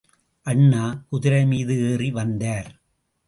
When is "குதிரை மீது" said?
1.09-1.91